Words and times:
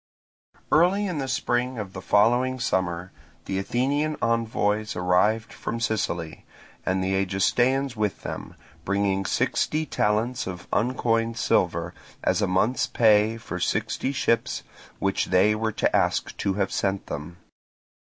Early 0.71 1.05
in 1.05 1.19
the 1.19 1.27
spring 1.27 1.77
of 1.77 1.93
the 1.93 2.01
following 2.01 2.59
summer 2.59 3.11
the 3.45 3.59
Athenian 3.59 4.15
envoys 4.19 4.95
arrived 4.95 5.53
from 5.53 5.79
Sicily, 5.79 6.43
and 6.83 7.03
the 7.03 7.13
Egestaeans 7.13 7.95
with 7.95 8.23
them, 8.23 8.55
bringing 8.83 9.25
sixty 9.27 9.85
talents 9.85 10.47
of 10.47 10.67
uncoined 10.73 11.37
silver, 11.37 11.93
as 12.23 12.41
a 12.41 12.47
month's 12.47 12.87
pay 12.87 13.37
for 13.37 13.59
sixty 13.59 14.11
ships, 14.11 14.63
which 14.97 15.25
they 15.25 15.53
were 15.53 15.71
to 15.73 15.95
ask 15.95 16.35
to 16.37 16.55
have 16.55 16.71
sent 16.71 17.05
them. 17.05 17.37